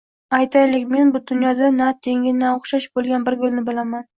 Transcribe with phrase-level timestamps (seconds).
[0.35, 4.07] Aytaylik, men bu dunyoda na tengi, na o‘xshashi bo‘lgan bir gulni bilaman